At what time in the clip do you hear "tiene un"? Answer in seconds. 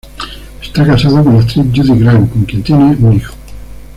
2.63-3.13